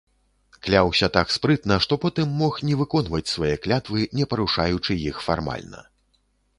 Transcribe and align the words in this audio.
Кляўся 0.63 1.09
так 1.17 1.33
спрытна, 1.35 1.77
што 1.87 1.99
потым 2.07 2.33
мог 2.41 2.59
не 2.71 2.75
выконваць 2.81 3.31
свае 3.35 3.55
клятвы, 3.67 3.99
не 4.19 4.23
парушаючы 4.35 4.91
іх 5.09 5.15
фармальна. 5.31 5.89